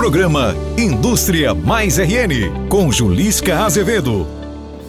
[0.00, 4.26] Programa Indústria Mais RN, com Julisca Azevedo.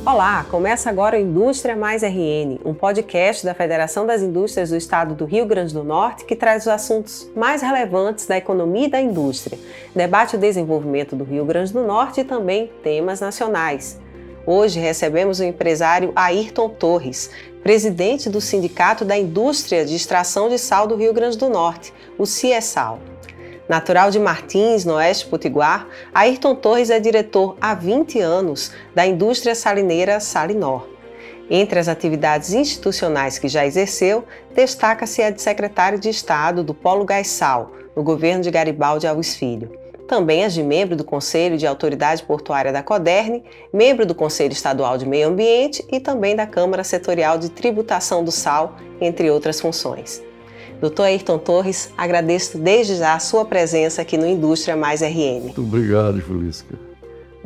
[0.06, 5.14] Olá, começa agora o Indústria Mais RN, um podcast da Federação das Indústrias do Estado
[5.14, 9.02] do Rio Grande do Norte que traz os assuntos mais relevantes da economia e da
[9.02, 9.60] indústria,
[9.94, 14.00] debate o desenvolvimento do Rio Grande do Norte e também temas nacionais.
[14.48, 17.30] Hoje recebemos o empresário Ayrton Torres,
[17.62, 22.26] presidente do Sindicato da Indústria de Extração de Sal do Rio Grande do Norte, o
[22.26, 23.11] CIESAL.
[23.72, 29.56] Natural de Martins, no Oeste Potiguar, Ayrton Torres é diretor há 20 anos da indústria
[29.56, 30.86] salineira Salinor.
[31.50, 37.06] Entre as atividades institucionais que já exerceu, destaca-se a de secretário de Estado do Polo
[37.06, 39.72] Gaisal, no governo de Garibaldi Alves Filho.
[40.06, 43.42] Também as de membro do Conselho de Autoridade Portuária da CODERN,
[43.72, 48.34] membro do Conselho Estadual de Meio Ambiente e também da Câmara Setorial de Tributação do
[48.34, 50.22] Sal, entre outras funções.
[50.82, 55.42] Doutor Ayrton Torres, agradeço desde já a sua presença aqui no Indústria Mais RN.
[55.42, 56.74] Muito obrigado, Julisca.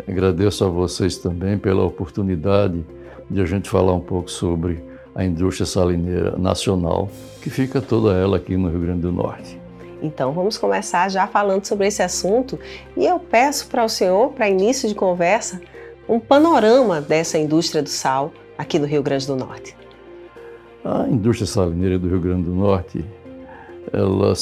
[0.08, 2.86] Agradeço a vocês também pela oportunidade
[3.30, 4.82] de a gente falar um pouco sobre
[5.14, 7.10] a indústria salineira nacional,
[7.42, 9.60] que fica toda ela aqui no Rio Grande do Norte.
[10.02, 12.58] Então vamos começar já falando sobre esse assunto
[12.96, 15.60] e eu peço para o senhor, para início de conversa,
[16.08, 19.76] um panorama dessa indústria do sal aqui no Rio Grande do Norte.
[20.86, 23.04] A indústria salineira do Rio Grande do Norte
[23.96, 24.34] ela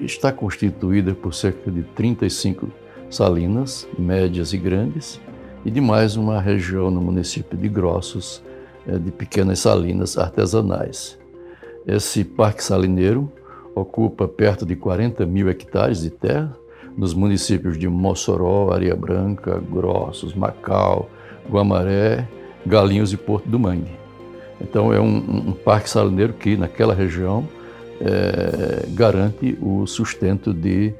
[0.00, 2.70] está constituída por cerca de 35
[3.10, 5.20] salinas, médias e grandes,
[5.62, 8.42] e de mais uma região no município de Grossos,
[8.86, 11.18] é, de pequenas salinas artesanais.
[11.86, 13.30] Esse parque salineiro
[13.74, 16.56] ocupa perto de 40 mil hectares de terra
[16.96, 21.10] nos municípios de Mossoró, Areia Branca, Grossos, Macau,
[21.50, 22.26] Guamaré,
[22.64, 23.98] Galinhos e Porto do Mangue.
[24.58, 25.16] Então é um,
[25.48, 27.46] um parque salineiro que naquela região
[28.04, 30.94] é, garante o sustento de,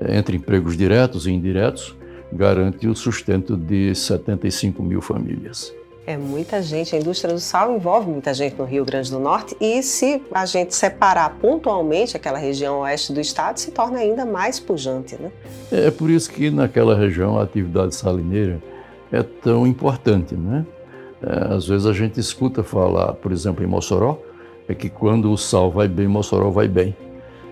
[0.00, 1.96] é, entre empregos diretos e indiretos,
[2.32, 5.72] garante o sustento de 75 mil famílias.
[6.06, 9.56] É muita gente, a indústria do sal envolve muita gente no Rio Grande do Norte
[9.60, 14.58] e se a gente separar pontualmente aquela região oeste do estado, se torna ainda mais
[14.58, 15.30] pujante, né?
[15.70, 18.60] É por isso que naquela região a atividade salineira
[19.12, 20.66] é tão importante, né?
[21.22, 24.18] É, às vezes a gente escuta falar, por exemplo, em Mossoró,
[24.70, 26.96] é que quando o sal vai bem, Mossoró vai bem.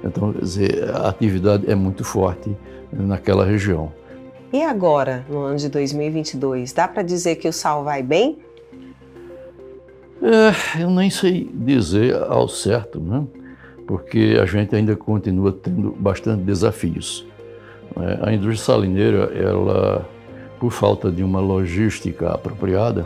[0.05, 2.57] Então, quer dizer, a atividade é muito forte
[2.93, 3.93] naquela região.
[4.53, 8.39] E agora, no ano de 2022, dá para dizer que o sal vai bem?
[10.23, 13.27] É, eu nem sei dizer ao certo, né?
[13.87, 17.27] porque a gente ainda continua tendo bastante desafios.
[17.97, 18.19] Né?
[18.23, 20.09] A indústria salineira, ela,
[20.61, 23.05] por falta de uma logística apropriada,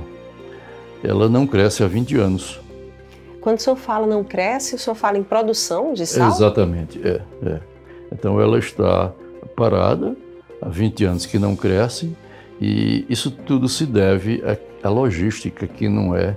[1.02, 2.61] ela não cresce há 20 anos.
[3.42, 6.28] Quando o senhor fala não cresce, o senhor fala em produção de sal?
[6.28, 7.20] Exatamente, é.
[7.44, 7.60] é.
[8.12, 9.12] Então ela está
[9.56, 10.16] parada
[10.60, 12.16] há 20 anos que não cresce
[12.60, 14.42] e isso tudo se deve
[14.80, 16.36] à logística que não é,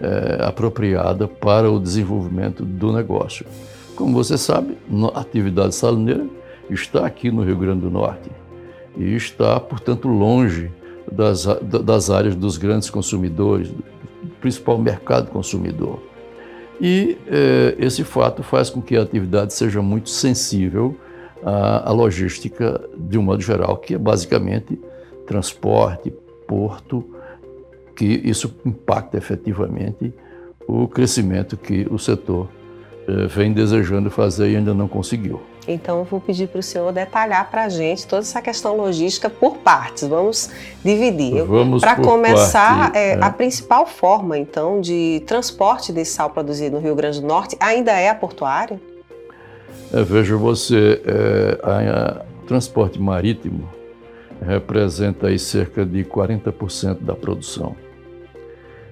[0.00, 3.44] é apropriada para o desenvolvimento do negócio.
[3.94, 4.78] Como você sabe,
[5.14, 6.26] a atividade salineira
[6.70, 8.30] está aqui no Rio Grande do Norte
[8.96, 10.70] e está, portanto, longe
[11.12, 13.84] das, das áreas dos grandes consumidores, do
[14.40, 16.00] principal mercado consumidor.
[16.80, 20.96] E eh, esse fato faz com que a atividade seja muito sensível
[21.42, 24.78] à, à, logística de um modo geral, que é basicamente
[25.26, 26.12] transporte,
[26.46, 27.04] porto,
[27.94, 30.12] que isso impacta efetivamente
[30.68, 32.48] o crescimento que o setor
[33.08, 35.40] eh, vem desejando fazer e ainda não conseguiu.
[35.68, 39.28] Então, eu vou pedir para o senhor detalhar para a gente toda essa questão logística
[39.28, 40.06] por partes.
[40.06, 40.50] Vamos
[40.84, 41.42] dividir.
[41.44, 43.18] Vamos Para começar, parte, é, é.
[43.20, 47.92] a principal forma, então, de transporte desse sal produzido no Rio Grande do Norte ainda
[47.92, 48.80] é a portuária?
[49.92, 53.68] É, veja você, é, o transporte marítimo
[54.40, 57.74] representa aí cerca de 40% da produção.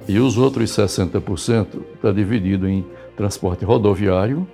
[0.06, 2.84] E os outros 60% está dividido em
[3.16, 4.46] transporte rodoviário,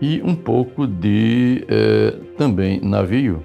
[0.00, 3.42] e um pouco de é, também navio,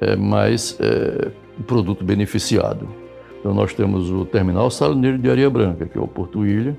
[0.00, 1.30] é, mas é,
[1.66, 2.88] produto beneficiado.
[3.38, 6.76] Então nós temos o terminal salineiro de Areia Branca, que é o Porto Ilha,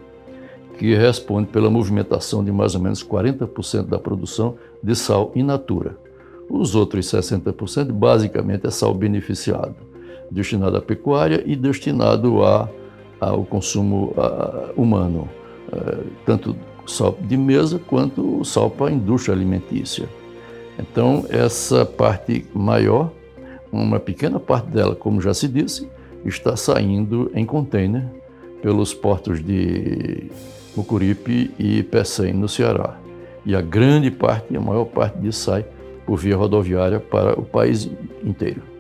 [0.78, 5.98] que responde pela movimentação de mais ou menos 40% da produção de sal in natura.
[6.50, 9.76] Os outros 60% basicamente é sal beneficiado,
[10.30, 12.70] destinado à pecuária e destinado a,
[13.20, 15.30] ao consumo a, humano,
[15.72, 20.08] é, tanto sal de mesa quanto sal para a indústria alimentícia.
[20.78, 23.12] Então, essa parte maior,
[23.72, 25.88] uma pequena parte dela, como já se disse,
[26.26, 28.04] está saindo em container
[28.62, 30.32] pelos portos de
[30.76, 32.98] Mucuripe e Pecém, no Ceará.
[33.46, 35.66] E a grande parte, a maior parte disso sai
[36.06, 37.90] por via rodoviária para o país
[38.24, 38.73] inteiro.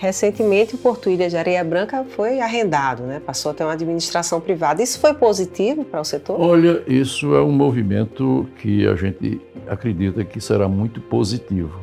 [0.00, 3.20] Recentemente, o Porto Ilha de Areia Branca foi arrendado, né?
[3.20, 4.82] passou a ter uma administração privada.
[4.82, 6.40] Isso foi positivo para o setor?
[6.40, 9.38] Olha, isso é um movimento que a gente
[9.68, 11.78] acredita que será muito positivo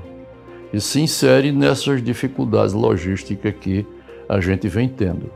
[0.73, 3.85] e se insere nessas dificuldades logísticas que
[4.27, 5.29] a gente vem tendo.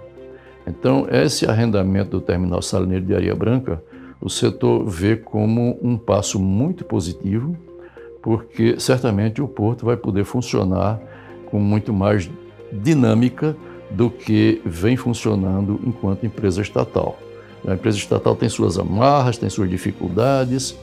[0.65, 3.83] Então, esse arrendamento do terminal salineiro de Areia Branca,
[4.19, 7.55] o setor vê como um passo muito positivo,
[8.23, 10.99] porque certamente o porto vai poder funcionar
[11.45, 12.27] com muito mais
[12.71, 13.55] dinâmica
[13.89, 17.19] do que vem funcionando enquanto empresa estatal.
[17.67, 20.75] A empresa estatal tem suas amarras, tem suas dificuldades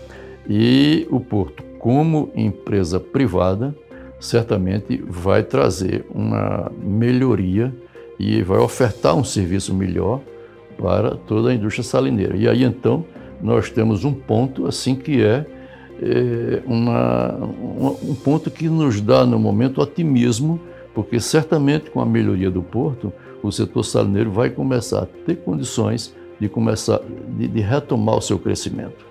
[0.49, 3.75] e o porto, como empresa privada,
[4.21, 7.75] certamente vai trazer uma melhoria
[8.19, 10.21] e vai ofertar um serviço melhor
[10.77, 12.37] para toda a indústria salineira.
[12.37, 13.05] E aí então
[13.43, 15.47] nós temos um ponto assim que é,
[16.01, 17.35] é uma,
[18.03, 20.61] um ponto que nos dá no momento otimismo
[20.99, 26.13] porque certamente com a melhoria do porto, o setor salineiro vai começar a ter condições
[26.41, 26.99] de começar
[27.37, 29.07] de, de retomar o seu crescimento.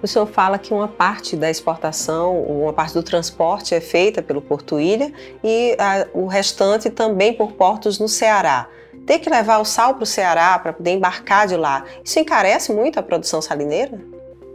[0.00, 4.40] O senhor fala que uma parte da exportação, uma parte do transporte é feita pelo
[4.40, 8.68] Porto Ilha e a, o restante também por portos no Ceará.
[9.04, 12.72] Ter que levar o sal para o Ceará para poder embarcar de lá, isso encarece
[12.72, 14.00] muito a produção salineira?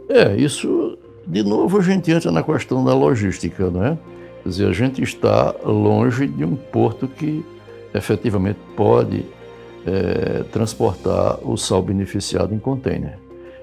[0.08, 0.96] É, isso,
[1.26, 3.98] de novo, a gente entra na questão da logística, não é?
[4.42, 7.44] Quer dizer, a gente está longe de um porto que
[7.94, 9.24] efetivamente pode
[9.86, 13.18] é, transportar o sal beneficiado em container.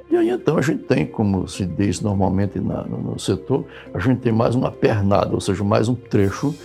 [0.10, 4.22] E aí então a gente tem, como se diz normalmente na, no setor, a gente
[4.22, 6.56] tem mais uma pernada, ou seja, mais um trecho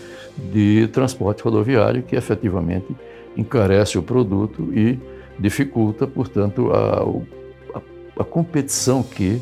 [0.53, 2.95] de transporte rodoviário que efetivamente
[3.37, 4.99] encarece o produto e
[5.39, 7.83] dificulta, portanto, a, a,
[8.21, 9.41] a competição que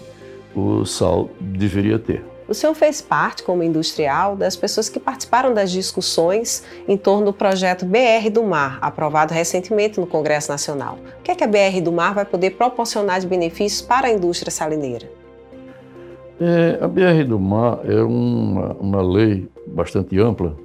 [0.54, 2.29] o sal deveria ter.
[2.50, 7.32] O senhor fez parte, como industrial, das pessoas que participaram das discussões em torno do
[7.32, 10.98] projeto BR do Mar, aprovado recentemente no Congresso Nacional.
[11.20, 14.10] O que é que a BR do Mar vai poder proporcionar de benefícios para a
[14.10, 15.08] indústria salineira?
[16.40, 20.56] É, a BR do Mar é uma, uma lei bastante ampla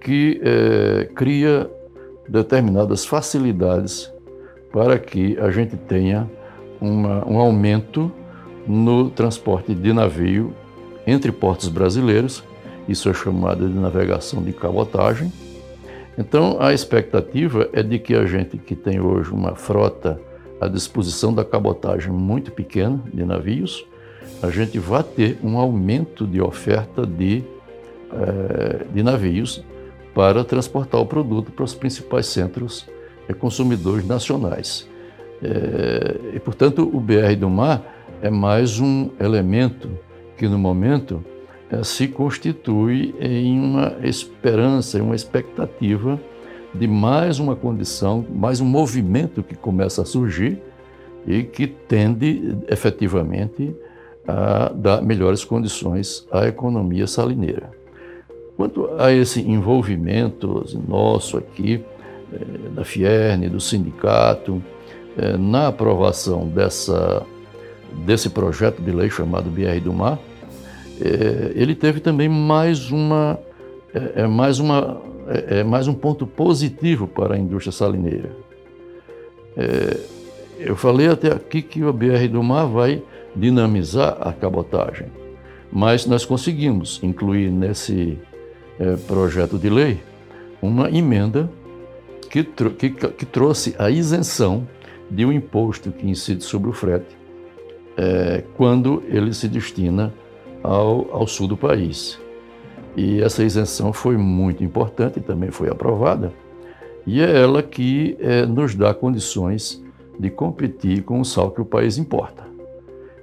[0.00, 1.70] que é, cria
[2.28, 4.12] determinadas facilidades
[4.72, 6.28] para que a gente tenha
[6.80, 8.10] uma, um aumento
[8.66, 10.52] no transporte de navio
[11.06, 12.42] entre portos brasileiros,
[12.88, 15.32] isso é chamado de navegação de cabotagem.
[16.16, 20.20] Então, a expectativa é de que a gente que tem hoje uma frota
[20.60, 23.84] à disposição da cabotagem muito pequena de navios,
[24.42, 27.42] a gente vai ter um aumento de oferta de,
[28.12, 29.64] eh, de navios
[30.14, 32.86] para transportar o produto para os principais centros
[33.40, 34.88] consumidores nacionais.
[35.42, 37.82] Eh, e, portanto, o BR do Mar
[38.22, 39.90] é mais um elemento
[40.36, 41.24] que no momento
[41.70, 46.20] eh, se constitui em uma esperança, em uma expectativa
[46.74, 50.60] de mais uma condição, mais um movimento que começa a surgir
[51.26, 53.74] e que tende efetivamente
[54.26, 57.70] a dar melhores condições à economia salineira.
[58.56, 61.84] Quanto a esse envolvimento nosso aqui,
[62.32, 64.62] eh, da Fierne, do sindicato,
[65.16, 67.24] eh, na aprovação dessa
[68.04, 70.18] desse projeto de lei chamado BR do Mar,
[71.00, 73.38] é, ele teve também mais uma
[73.92, 78.30] é, é mais uma é, é, mais um ponto positivo para a indústria salineira.
[79.56, 80.00] É,
[80.58, 83.02] eu falei até aqui que o BR do Mar vai
[83.34, 85.08] dinamizar a cabotagem,
[85.72, 88.18] mas nós conseguimos incluir nesse
[88.78, 90.00] é, projeto de lei
[90.60, 91.50] uma emenda
[92.30, 94.66] que, que, que trouxe a isenção
[95.10, 97.23] de um imposto que incide sobre o frete
[97.96, 100.12] é, quando ele se destina
[100.62, 102.18] ao, ao sul do país.
[102.96, 106.32] E essa isenção foi muito importante também foi aprovada,
[107.06, 109.82] e é ela que é, nos dá condições
[110.18, 112.44] de competir com o sal que o país importa.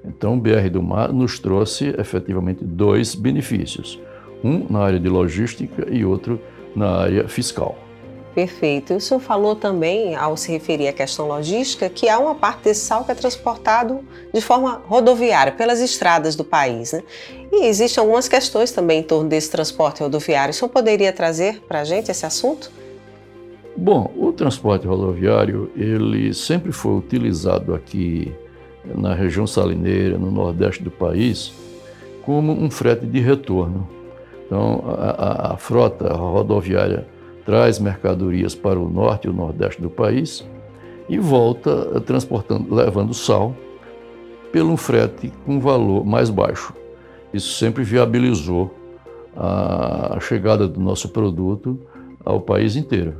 [0.05, 3.99] Então, o BR do Mar nos trouxe efetivamente dois benefícios:
[4.43, 6.39] um na área de logística e outro
[6.75, 7.77] na área fiscal.
[8.33, 8.93] Perfeito.
[8.93, 12.85] O senhor falou também, ao se referir à questão logística, que há uma parte desse
[12.85, 13.99] sal que é transportado
[14.33, 16.93] de forma rodoviária, pelas estradas do país.
[16.93, 17.03] Né?
[17.51, 20.51] E existem algumas questões também em torno desse transporte rodoviário.
[20.51, 22.71] O senhor poderia trazer para a gente esse assunto?
[23.75, 28.33] Bom, o transporte rodoviário, ele sempre foi utilizado aqui
[28.85, 31.53] na região salineira, no nordeste do país,
[32.23, 33.87] como um frete de retorno.
[34.45, 37.07] Então, a, a, a frota rodoviária
[37.45, 40.45] traz mercadorias para o norte e o nordeste do país
[41.09, 43.55] e volta transportando, levando sal
[44.51, 46.73] pelo frete com valor mais baixo.
[47.33, 48.73] Isso sempre viabilizou
[49.35, 51.79] a chegada do nosso produto
[52.23, 53.15] ao país inteiro.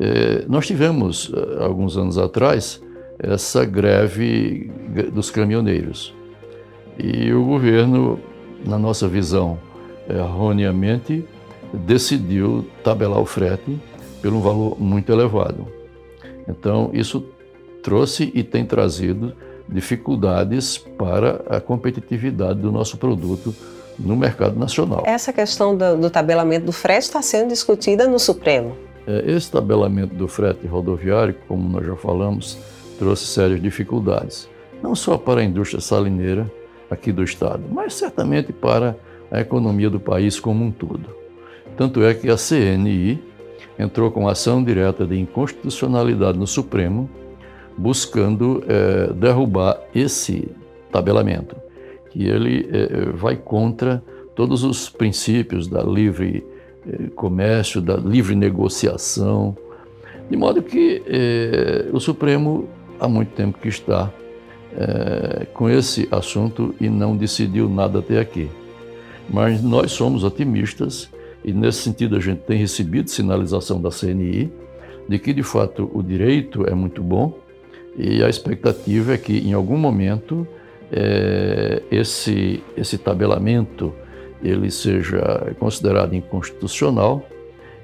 [0.00, 2.82] É, nós tivemos, eh, alguns anos atrás,
[3.18, 4.72] essa greve
[5.12, 6.14] dos caminhoneiros.
[6.98, 8.18] E o governo,
[8.66, 9.58] na nossa visão,
[10.08, 11.24] erroneamente,
[11.72, 13.78] decidiu tabelar o frete
[14.20, 15.66] por um valor muito elevado.
[16.48, 17.24] Então, isso
[17.82, 19.32] trouxe e tem trazido
[19.68, 23.54] dificuldades para a competitividade do nosso produto
[23.98, 25.02] no mercado nacional.
[25.06, 28.76] Essa questão do, do tabelamento do frete está sendo discutida no Supremo.
[29.06, 32.58] É, esse tabelamento do frete rodoviário, como nós já falamos,
[32.98, 34.48] trouxe sérias dificuldades,
[34.82, 36.50] não só para a indústria salineira
[36.90, 38.96] aqui do estado, mas certamente para
[39.30, 41.21] a economia do país como um todo.
[41.76, 43.22] Tanto é que a CNI
[43.78, 47.08] entrou com ação direta de inconstitucionalidade no Supremo,
[47.76, 50.48] buscando é, derrubar esse
[50.90, 51.56] tabelamento,
[52.10, 54.02] que ele é, vai contra
[54.34, 56.44] todos os princípios da livre
[57.14, 59.56] comércio, da livre negociação,
[60.28, 61.00] de modo que
[61.92, 64.10] o Supremo há muito tempo que está
[65.54, 68.50] com esse assunto e não decidiu nada até aqui.
[69.30, 71.08] Mas nós somos otimistas
[71.44, 74.52] e, nesse sentido, a gente tem recebido sinalização da CNI
[75.08, 77.38] de que, de fato, o direito é muito bom
[77.96, 80.46] e a expectativa é que, em algum momento,
[80.90, 83.92] é, esse, esse tabelamento
[84.42, 87.24] ele seja considerado inconstitucional.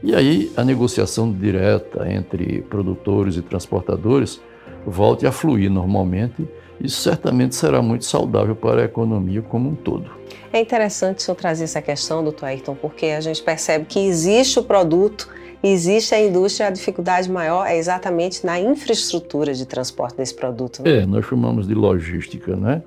[0.03, 4.41] E aí a negociação direta entre produtores e transportadores
[4.87, 6.47] volte a fluir normalmente
[6.80, 10.11] isso certamente será muito saudável para a economia como um todo.
[10.52, 14.58] É interessante o senhor trazer essa questão, doutor Ayrton, porque a gente percebe que existe
[14.58, 15.28] o produto,
[15.62, 20.82] existe a indústria, a dificuldade maior é exatamente na infraestrutura de transporte desse produto.
[20.82, 20.99] Né?
[20.99, 22.82] É, nós chamamos de logística, né?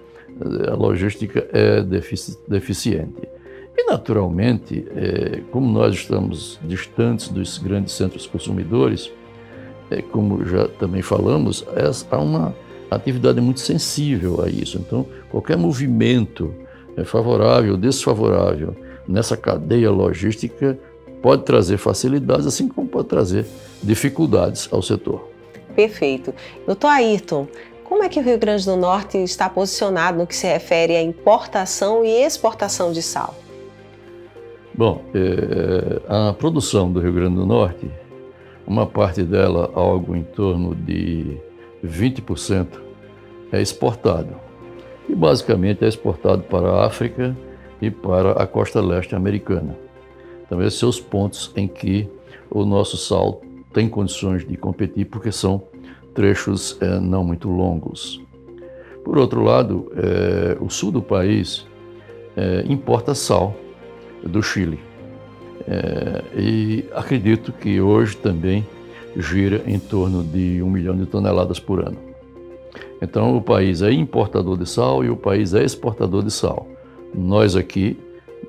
[0.67, 3.29] A logística é defici deficiente.
[3.77, 9.11] E, naturalmente, é, como nós estamos distantes dos grandes centros consumidores,
[9.89, 12.55] é, como já também falamos, é, há uma
[12.91, 14.77] a atividade é muito sensível a isso.
[14.77, 16.53] Então, qualquer movimento
[16.97, 18.75] é favorável ou desfavorável
[19.07, 20.77] nessa cadeia logística
[21.21, 23.45] pode trazer facilidades, assim como pode trazer
[23.81, 25.29] dificuldades ao setor.
[25.73, 26.33] Perfeito.
[26.65, 27.47] Doutor Ayrton,
[27.85, 31.01] como é que o Rio Grande do Norte está posicionado no que se refere à
[31.01, 33.35] importação e exportação de sal?
[34.73, 37.89] Bom, é, a produção do Rio Grande do Norte,
[38.67, 41.37] uma parte dela, algo em torno de
[41.83, 42.67] 20%
[43.51, 44.35] é exportado.
[45.09, 47.35] E basicamente é exportado para a África
[47.81, 49.75] e para a costa leste americana.
[50.45, 52.07] Então, esses são os pontos em que
[52.49, 53.41] o nosso sal
[53.73, 55.63] tem condições de competir, porque são
[56.13, 58.21] trechos é, não muito longos.
[59.03, 61.65] Por outro lado, é, o sul do país
[62.35, 63.55] é, importa sal
[64.23, 64.79] do Chile.
[65.67, 68.65] É, e acredito que hoje também
[69.15, 71.97] gira em torno de um milhão de toneladas por ano.
[73.01, 76.67] Então, o país é importador de sal e o país é exportador de sal.
[77.13, 77.99] Nós aqui,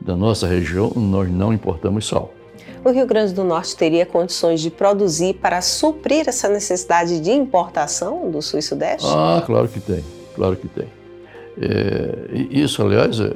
[0.00, 2.32] da nossa região, nós não importamos sal.
[2.84, 8.30] O Rio Grande do Norte teria condições de produzir para suprir essa necessidade de importação
[8.30, 9.06] do Sul e Sudeste?
[9.08, 10.04] Ah, claro que tem,
[10.34, 10.86] claro que tem.
[11.60, 13.30] É, isso, aliás, é,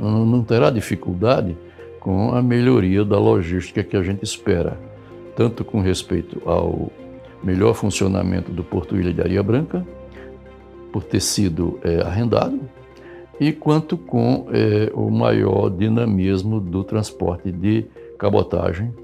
[0.00, 1.56] não, não terá dificuldade
[2.00, 4.78] com a melhoria da logística que a gente espera
[5.36, 6.90] tanto com respeito ao
[7.42, 9.86] melhor funcionamento do Porto Ilha de Areia Branca,
[10.92, 12.60] por ter sido é, arrendado,
[13.38, 17.84] e quanto com é, o maior dinamismo do transporte de
[18.18, 18.94] cabotagem,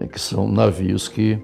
[0.00, 1.38] é, que são navios que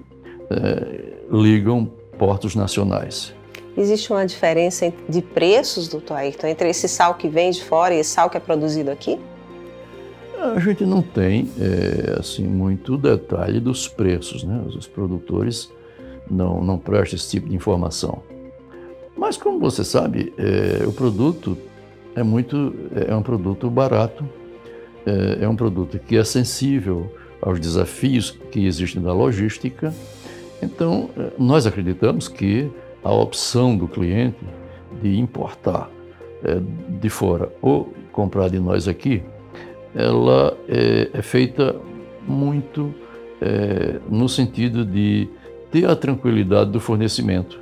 [0.49, 1.85] é, ligam
[2.17, 3.33] portos nacionais.
[3.77, 7.99] Existe uma diferença de preços, doutor Ayrton, entre esse sal que vem de fora e
[7.99, 9.19] esse sal que é produzido aqui?
[10.41, 14.63] A gente não tem é, assim muito detalhe dos preços, né?
[14.65, 15.71] Os produtores
[16.29, 18.23] não, não prestam esse tipo de informação.
[19.15, 21.55] Mas como você sabe, é, o produto
[22.15, 22.73] é muito
[23.07, 24.27] é um produto barato,
[25.05, 29.93] é, é um produto que é sensível aos desafios que existem na logística.
[30.59, 32.67] Então, é, nós acreditamos que
[33.03, 34.43] a opção do cliente
[35.03, 35.87] de importar
[36.43, 36.59] é,
[36.99, 39.21] de fora ou comprar de nós aqui
[39.95, 41.75] ela é, é feita
[42.27, 42.93] muito
[43.41, 45.27] é, no sentido de
[45.71, 47.59] ter a tranquilidade do fornecimento.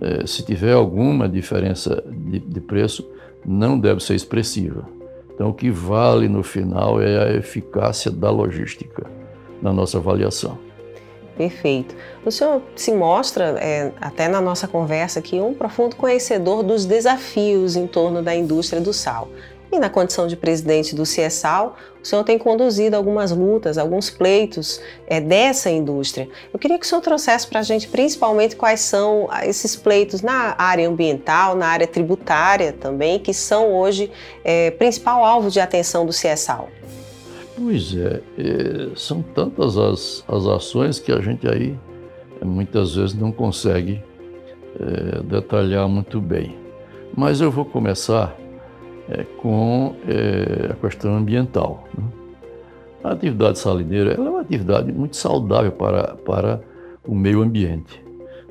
[0.00, 3.08] É, se tiver alguma diferença de, de, preço,
[3.44, 4.88] não deve ser expressiva.
[5.34, 9.06] Então, o que vale no final é a eficácia da logística
[9.62, 10.58] na nossa avaliação.
[11.36, 11.94] Perfeito.
[12.24, 17.76] O senhor se mostra, é, até na nossa conversa aqui, um profundo conhecedor dos desafios
[17.76, 19.28] em torno da indústria do sal.
[19.70, 24.80] E na condição de presidente do CIESAL, o senhor tem conduzido algumas lutas, alguns pleitos
[25.06, 26.26] é, dessa indústria.
[26.52, 30.54] Eu queria que o senhor trouxesse para a gente principalmente quais são esses pleitos na
[30.56, 34.10] área ambiental, na área tributária também, que são hoje
[34.42, 36.70] é, principal alvo de atenção do CIESAL.
[37.54, 41.78] Pois é, é, são tantas as, as ações que a gente aí
[42.42, 44.02] muitas vezes não consegue
[44.80, 46.56] é, detalhar muito bem.
[47.14, 48.36] Mas eu vou começar
[49.10, 51.88] é, com é, a questão ambiental.
[51.96, 52.04] Né?
[53.02, 56.60] A atividade salineira é uma atividade muito saudável para, para
[57.06, 58.02] o meio ambiente.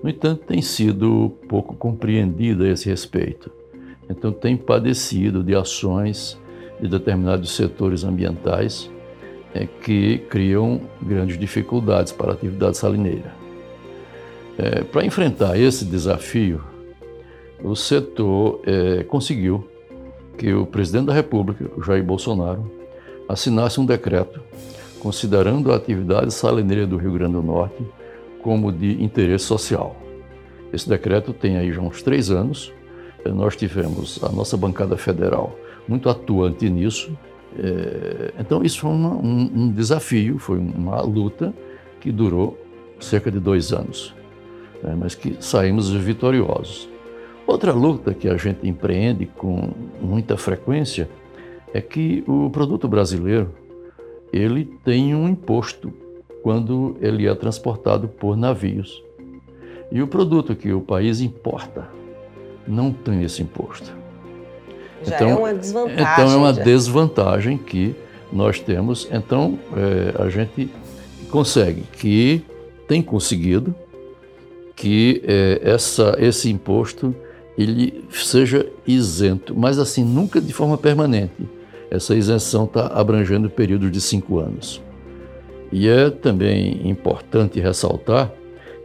[0.02, 3.52] No entanto, tem sido pouco compreendida a esse respeito.
[4.10, 6.40] Então, tem padecido de ações
[6.80, 8.90] de determinados setores ambientais
[9.54, 13.36] é, que criam grandes dificuldades para a atividade salineira.
[14.58, 16.64] É, para enfrentar esse desafio,
[17.64, 19.68] o setor é, conseguiu
[20.38, 22.70] que o presidente da República, Jair Bolsonaro,
[23.28, 24.40] assinasse um decreto
[25.00, 27.84] considerando a atividade salineira do Rio Grande do Norte
[28.42, 29.96] como de interesse social.
[30.72, 32.72] Esse decreto tem aí já uns três anos.
[33.26, 37.18] Nós tivemos a nossa bancada federal muito atuante nisso.
[37.58, 41.54] É, então, isso foi uma, um, um desafio, foi uma luta
[42.00, 42.58] que durou
[43.00, 44.14] cerca de dois anos,
[44.84, 46.90] né, mas que saímos vitoriosos.
[47.48, 49.70] Outra luta que a gente empreende com
[50.02, 51.10] muita frequência
[51.74, 53.50] é que o produto brasileiro
[54.34, 55.94] ele tem um imposto
[56.44, 59.02] quando ele é transportado por navios.
[59.90, 61.88] E o produto que o país importa
[62.68, 63.96] não tem esse imposto.
[65.06, 66.04] Já então, é uma desvantagem.
[66.04, 66.64] Então é uma já.
[66.64, 67.96] desvantagem que
[68.32, 69.08] nós temos.
[69.10, 70.70] Então é, a gente
[71.32, 72.44] consegue, que
[72.90, 73.74] tem conseguido,
[74.76, 77.16] que é, essa, esse imposto
[77.58, 81.48] ele seja isento, mas assim, nunca de forma permanente.
[81.90, 84.82] Essa isenção está abrangendo o período de cinco anos.
[85.72, 88.32] E é também importante ressaltar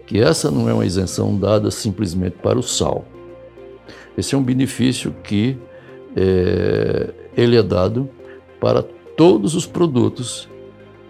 [0.07, 3.05] que essa não é uma isenção dada simplesmente para o sal.
[4.17, 5.57] Esse é um benefício que
[6.17, 8.09] é, ele é dado
[8.61, 8.83] para
[9.17, 10.49] todos os produtos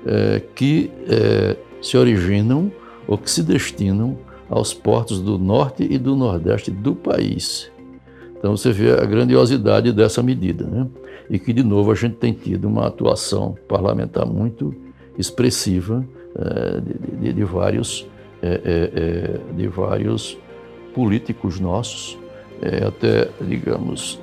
[0.06, 2.72] é, que é, se originam
[3.06, 4.16] ou que se destinam
[4.52, 7.72] aos portos do norte e do nordeste do país.
[8.36, 10.86] Então você vê a grandiosidade dessa medida, né?
[11.30, 14.74] E que, de novo, a gente tem tido uma atuação parlamentar muito
[15.16, 18.06] expressiva é, de, de, de, vários,
[18.42, 20.36] é, é, de vários
[20.94, 22.18] políticos nossos.
[22.60, 24.20] É até, digamos,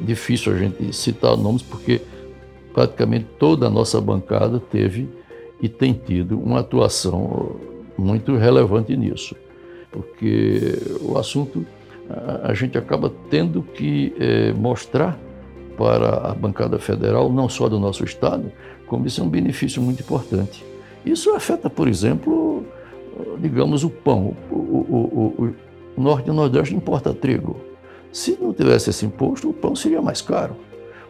[0.00, 2.00] difícil a gente citar nomes, porque
[2.72, 5.06] praticamente toda a nossa bancada teve
[5.60, 9.36] e tem tido uma atuação muito relevante nisso,
[9.90, 11.66] porque o assunto
[12.42, 15.18] a, gente acaba tendo que é, mostrar
[15.76, 18.52] para a bancada federal, não só do nosso Estado,
[18.86, 20.64] como isso é um benefício muito importante.
[21.04, 22.64] Isso afeta, por exemplo,
[23.38, 24.36] digamos, o pão.
[24.50, 25.54] O, o, o,
[25.96, 27.56] o Norte e o Nordeste importa trigo.
[28.12, 30.54] Se não tivesse esse imposto, o pão seria mais caro.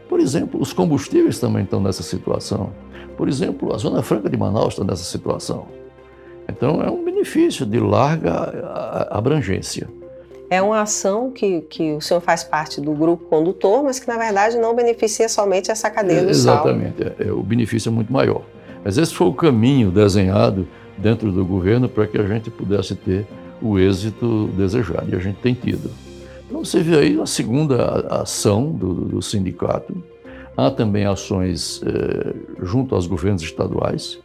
[0.08, 2.70] Por exemplo, os combustíveis também estão nessa situação.
[3.16, 5.66] Por exemplo, a Zona Franca de Manaus está nessa situação.
[6.56, 9.88] Então, é um benefício de larga abrangência.
[10.50, 14.18] É uma ação que, que o senhor faz parte do grupo condutor, mas que, na
[14.18, 17.06] verdade, não beneficia somente essa cadeia é, do exatamente, sal.
[17.06, 18.42] Exatamente, é, o benefício é muito maior.
[18.84, 23.26] Mas esse foi o caminho desenhado dentro do governo para que a gente pudesse ter
[23.62, 25.90] o êxito desejado, e a gente tem tido.
[26.46, 29.94] Então, você vê aí a segunda ação do, do sindicato.
[30.54, 34.18] Há também ações eh, junto aos governos estaduais,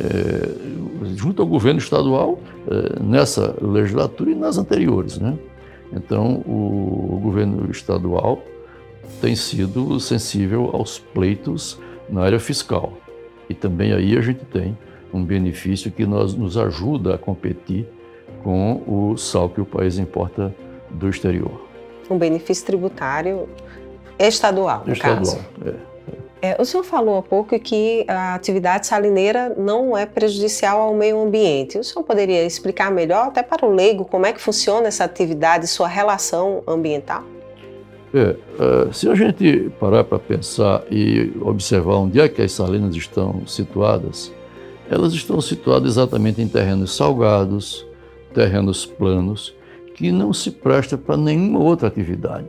[0.00, 5.18] é, junto ao governo estadual é, nessa legislatura e nas anteriores.
[5.18, 5.38] Né?
[5.92, 8.42] Então, o, governo estadual
[9.20, 12.92] tem sido sensível aos pleitos na área fiscal.
[13.48, 14.76] E também aí a gente tem
[15.12, 17.86] um benefício que nós, nos ajuda a competir
[18.42, 20.54] com o sal que o país importa
[20.90, 21.68] do exterior.
[22.10, 23.48] Um benefício tributário
[24.18, 25.38] estadual, no estadual, caso.
[25.64, 25.93] É.
[26.44, 31.18] É, o senhor falou há pouco que a atividade salineira não é prejudicial ao meio
[31.18, 31.78] ambiente.
[31.78, 35.66] O senhor poderia explicar melhor, até para o leigo, como é que funciona essa atividade
[35.66, 37.24] sua relação ambiental?
[38.12, 38.36] É,
[38.88, 43.46] é, se a gente parar para pensar e observar onde é que as salinas estão
[43.46, 44.30] situadas,
[44.90, 47.86] elas estão situadas exatamente em terrenos salgados,
[48.34, 49.56] terrenos planos,
[49.94, 52.48] que não se presta para nenhuma outra atividade.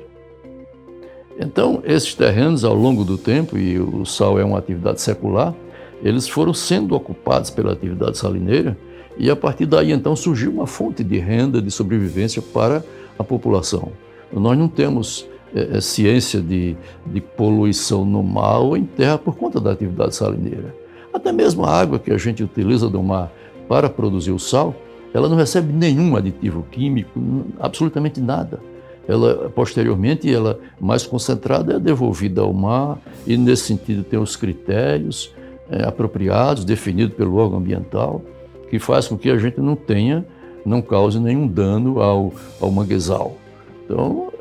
[1.37, 5.53] Então, esses terrenos, ao longo do tempo, e o sal é uma atividade secular,
[6.01, 8.77] eles foram sendo ocupados pela atividade salineira
[9.17, 12.83] e a partir daí então surgiu uma fonte de renda, de sobrevivência para
[13.17, 13.91] a população.
[14.31, 19.59] Nós não temos é, ciência de, de poluição no mar ou em terra por conta
[19.59, 20.75] da atividade salineira.
[21.13, 23.31] Até mesmo a água que a gente utiliza do mar
[23.67, 24.75] para produzir o sal,
[25.13, 27.17] ela não recebe nenhum aditivo químico,
[27.57, 28.59] absolutamente nada.
[29.07, 35.33] Ela, posteriormente, ela mais concentrada é devolvida ao mar e, nesse sentido, tem os critérios
[35.69, 38.21] é, apropriados, definidos pelo órgão ambiental,
[38.69, 40.25] que faz com que a gente não tenha,
[40.65, 43.37] não cause nenhum dano ao, ao manguezal.
[43.85, 44.31] Então,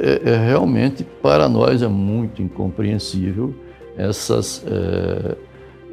[0.00, 3.54] é, é, realmente, para nós, é muito incompreensível
[3.96, 5.36] essas, é,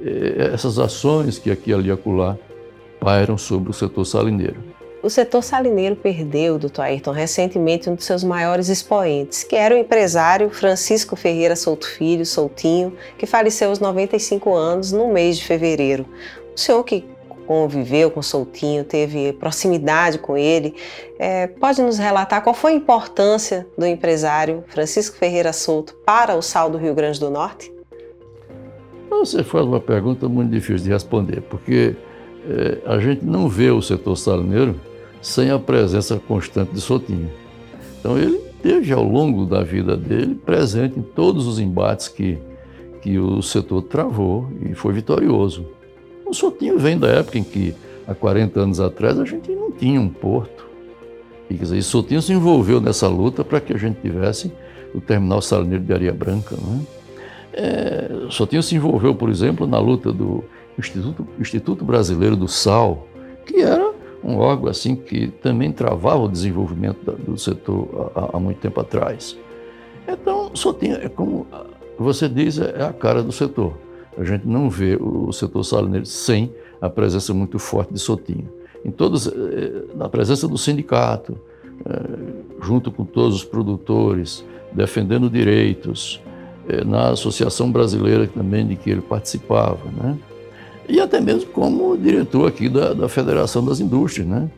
[0.04, 2.38] é, essas ações que aqui, ali acolá
[3.00, 4.58] pairam sobre o setor salineiro.
[5.08, 9.78] O setor salineiro perdeu, doutor Ayrton, recentemente um dos seus maiores expoentes, que era o
[9.78, 16.06] empresário Francisco Ferreira Souto Filho, Soutinho, que faleceu aos 95 anos no mês de fevereiro.
[16.54, 17.06] O senhor que
[17.46, 20.76] conviveu com Soutinho, teve proximidade com ele,
[21.18, 26.42] é, pode nos relatar qual foi a importância do empresário Francisco Ferreira Souto para o
[26.42, 27.72] sal do Rio Grande do Norte?
[29.10, 31.96] Você faz uma pergunta muito difícil de responder, porque
[32.46, 34.78] é, a gente não vê o setor salineiro
[35.22, 37.30] sem a presença constante de Sotinho.
[38.00, 42.38] Então ele teve ao longo da vida dele presente em todos os embates que,
[43.02, 45.66] que o setor travou e foi vitorioso.
[46.26, 47.74] O Sotinho vem da época em que,
[48.06, 50.68] há 40 anos atrás, a gente não tinha um porto.
[51.50, 54.52] E, quer dizer, Sotinho se envolveu nessa luta para que a gente tivesse
[54.94, 56.56] o terminal salineiro de Areia Branca.
[56.62, 56.98] Não é?
[57.60, 60.44] É, Sotinho se envolveu, por exemplo, na luta do
[60.78, 63.08] Instituto, Instituto Brasileiro do Sal,
[63.46, 63.87] que era
[64.28, 69.38] um órgão assim que também travava o desenvolvimento do setor há, há muito tempo atrás.
[70.06, 71.48] Então, só tem, é como
[71.98, 73.74] você diz, é a cara do setor.
[74.18, 78.50] A gente não vê o setor salineiro sem a presença muito forte de Sotinho.
[78.84, 81.38] Em todos, eh, na presença do sindicato,
[81.86, 82.20] eh,
[82.62, 86.22] junto com todos os produtores, defendendo direitos,
[86.68, 90.18] eh, na Associação Brasileira também de que ele participava, né?
[90.88, 94.28] E até mesmo como diretor aqui da, da Federação das Indústrias.
[94.28, 94.50] Né?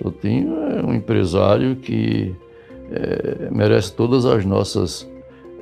[0.00, 2.34] Sotinho é um empresário que
[2.90, 5.08] é, merece todas as nossas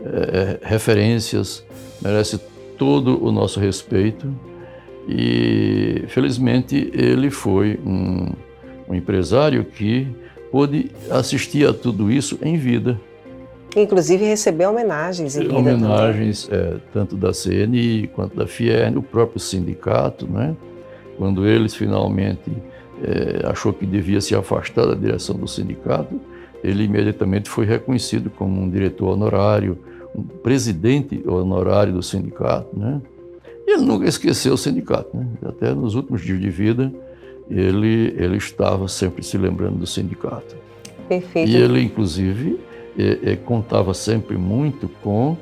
[0.04, 1.64] é, referências,
[2.00, 2.38] merece
[2.76, 4.32] todo o nosso respeito
[5.08, 8.32] e felizmente ele foi um,
[8.88, 10.06] um empresário que
[10.50, 13.00] pôde assistir a tudo isso em vida.
[13.76, 19.40] Inclusive recebeu homenagens em vida Homenagens é, tanto da CNI quanto da Fiern, o próprio
[19.40, 20.54] sindicato, né?
[21.16, 22.50] quando eles finalmente
[23.02, 26.20] é, achou que devia se afastar da direção do sindicato,
[26.62, 29.78] ele imediatamente foi reconhecido como um diretor honorário,
[30.14, 32.78] um presidente honorário do sindicato.
[32.78, 33.00] Né?
[33.66, 35.16] E ele nunca esqueceu o sindicato.
[35.16, 35.26] Né?
[35.46, 36.92] Até nos últimos dias de vida,
[37.50, 40.56] ele, ele estava sempre se lembrando do sindicato.
[41.08, 41.50] Perfeito.
[41.50, 42.58] E ele, inclusive,
[42.98, 45.36] é, é, contava sempre muito com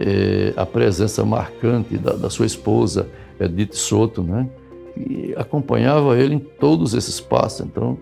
[0.00, 3.08] é, a presença marcante da, da, sua esposa,
[3.38, 4.48] Edith Soto, né?
[4.94, 7.66] que acompanhava ele em todos esses passos.
[7.66, 7.98] Então,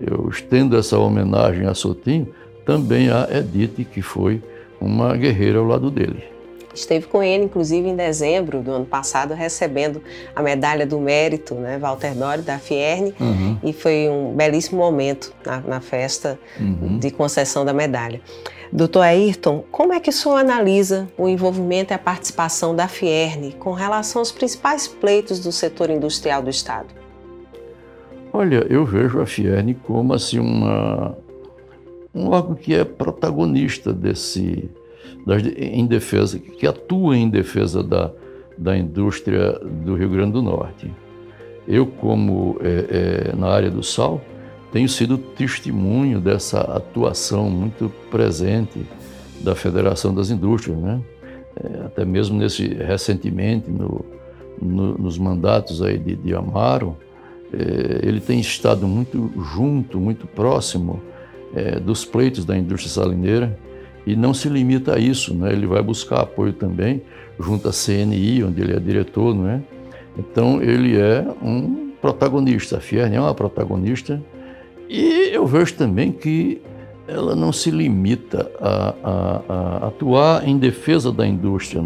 [0.00, 2.28] eu estendo essa homenagem a Sotinho
[2.64, 4.42] também a Edith, que foi
[4.80, 6.35] uma guerreira ao lado dele.
[6.76, 10.02] Esteve com ele, inclusive, em dezembro do ano passado, recebendo
[10.34, 13.58] a medalha do mérito, né, Walter Dori, da Fierne, uhum.
[13.62, 16.98] e foi um belíssimo momento na, na festa uhum.
[16.98, 18.20] de concessão da medalha.
[18.70, 23.52] Doutor Ayrton, como é que o senhor analisa o envolvimento e a participação da Fierne
[23.52, 26.88] com relação aos principais pleitos do setor industrial do Estado?
[28.32, 31.16] Olha, eu vejo a Fierne como assim uma,
[32.14, 34.68] um órgão que é protagonista desse,
[35.58, 38.12] em defesa, que atua em defesa da,
[38.56, 40.90] da indústria do Rio Grande do Norte.
[41.66, 44.20] Eu, como é, é, na área do sal,
[44.72, 48.86] tenho sido testemunho dessa atuação muito presente
[49.40, 51.00] da Federação das Indústrias, né?
[51.56, 54.04] É, até mesmo nesse recentemente no,
[54.60, 56.96] no, nos mandatos aí de, de Amaro,
[57.52, 61.00] é, ele tem estado muito junto, muito próximo
[61.54, 63.58] é, dos pleitos da indústria salineira
[64.06, 65.52] e não se limita a isso, né?
[65.52, 67.02] ele vai buscar apoio também
[67.38, 69.60] junto à CNI, onde ele é diretor, é?
[70.16, 74.22] Então ele é um protagonista, a Fierne é uma protagonista
[74.88, 76.62] e eu vejo também que
[77.06, 81.82] ela não se limita a, a, a atuar em defesa da indústria,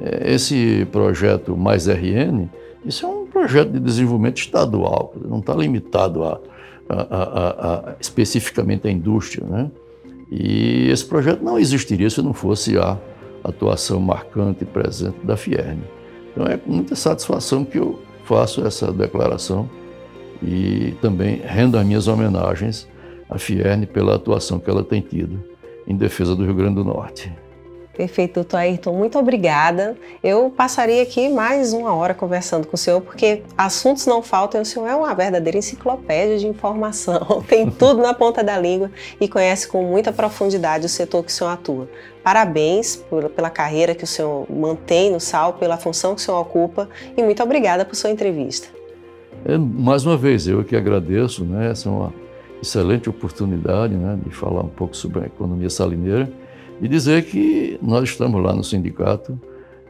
[0.00, 0.28] é?
[0.28, 2.48] é esse projeto Mais RN,
[2.84, 6.40] isso é um projeto de desenvolvimento estadual, não está limitado a,
[6.88, 9.70] a, especificamente à indústria, né?
[10.30, 12.98] E esse projeto não existiria se não fosse a
[13.42, 15.84] atuação marcante e presente da Fierne.
[16.30, 19.68] Então é com muita satisfação que eu faço essa declaração
[20.42, 22.86] e também rendo as minhas homenagens
[23.28, 25.42] à Fierne pela atuação que ela tem tido
[25.86, 27.32] em defesa do Rio Grande do Norte.
[27.98, 29.96] Perfeito, doutor Ayrton, muito obrigada.
[30.22, 34.64] Eu passaria aqui mais uma hora conversando com o senhor, porque assuntos não faltam, o
[34.64, 38.88] senhor é uma verdadeira enciclopédia de informação, tem tudo na ponta da língua
[39.20, 41.88] e conhece com muita profundidade o setor que o senhor atua.
[42.22, 46.38] Parabéns por, pela carreira que o senhor mantém no SAL, pela função que o senhor
[46.38, 48.68] ocupa e muito obrigada por sua entrevista.
[49.44, 51.72] É, mais uma vez, eu que agradeço, né?
[51.72, 52.14] essa é uma
[52.62, 56.30] excelente oportunidade né, de falar um pouco sobre a economia salineira
[56.80, 59.38] e dizer que nós estamos lá no sindicato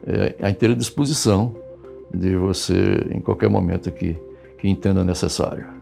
[0.06, 1.54] é, à inteira disposição
[2.12, 4.16] de você, em qualquer momento que,
[4.58, 5.78] que entenda necessário.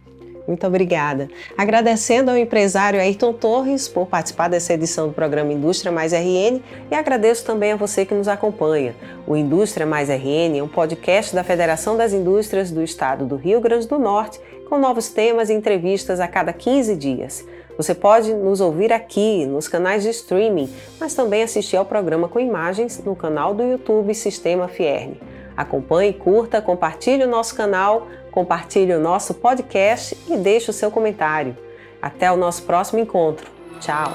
[0.47, 1.29] Muito obrigada.
[1.59, 6.95] Agradecendo ao empresário Ayrton Torres por participar dessa edição do programa Indústria Mais RN e
[6.95, 8.95] agradeço também a você que nos acompanha.
[9.27, 13.61] O Indústria Mais RN é um podcast da Federação das Indústrias do Estado do Rio
[13.61, 17.45] Grande do Norte, com novos temas e entrevistas a cada 15 dias.
[17.77, 22.41] Você pode nos ouvir aqui nos canais de streaming, mas também assistir ao programa com
[22.41, 25.21] imagens no canal do YouTube Sistema Fierne.
[25.57, 31.57] Acompanhe, curta, compartilhe o nosso canal, compartilhe o nosso podcast e deixe o seu comentário.
[32.01, 33.51] Até o nosso próximo encontro.
[33.81, 34.13] Tchau.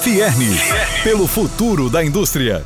[0.00, 0.56] Fierne,
[1.04, 2.64] pelo futuro da indústria.